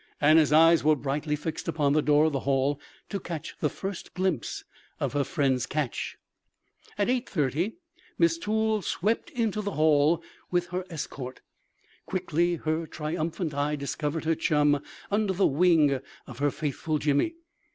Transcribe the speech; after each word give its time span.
Anna's 0.19 0.51
eyes 0.51 0.83
were 0.83 0.95
brightly 0.95 1.35
fixed 1.35 1.67
upon 1.67 1.93
the 1.93 2.01
door 2.01 2.25
of 2.25 2.33
the 2.33 2.39
hall 2.39 2.81
to 3.09 3.19
catch 3.19 3.55
the 3.59 3.69
first 3.69 4.15
glimpse 4.15 4.63
of 4.99 5.13
her 5.13 5.23
friend's 5.23 5.67
"catch." 5.67 6.17
At 6.97 7.07
8:30 7.07 7.73
Miss 8.17 8.39
Toole 8.39 8.81
swept 8.81 9.29
into 9.29 9.61
the 9.61 9.73
hall 9.73 10.23
with 10.49 10.69
her 10.69 10.85
escort. 10.89 11.41
Quickly 12.07 12.55
her 12.55 12.87
triumphant 12.87 13.53
eye 13.53 13.75
discovered 13.75 14.25
her 14.25 14.33
chum 14.33 14.81
under 15.11 15.33
the 15.33 15.45
wing 15.45 15.99
of 16.25 16.39
her 16.39 16.49
faithful 16.49 16.97
Jimmy. 16.97 17.35